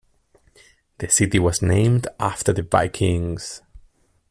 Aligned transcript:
The 0.97 1.09
city 1.09 1.37
was 1.37 1.61
named 1.61 2.07
after 2.19 2.51
the 2.53 2.63
Vikings. 2.63 3.61